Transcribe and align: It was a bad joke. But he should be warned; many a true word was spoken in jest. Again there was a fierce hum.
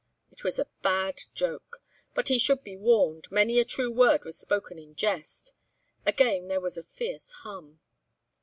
It 0.31 0.43
was 0.43 0.57
a 0.57 0.65
bad 0.81 1.21
joke. 1.35 1.79
But 2.15 2.29
he 2.29 2.39
should 2.39 2.63
be 2.63 2.75
warned; 2.75 3.27
many 3.31 3.59
a 3.59 3.63
true 3.65 3.91
word 3.91 4.25
was 4.25 4.35
spoken 4.35 4.79
in 4.79 4.95
jest. 4.95 5.53
Again 6.07 6.47
there 6.47 6.59
was 6.59 6.75
a 6.75 6.81
fierce 6.81 7.31
hum. 7.43 7.79